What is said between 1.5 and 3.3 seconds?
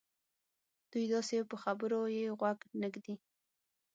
په خبرو یې غوږ نه ږدي.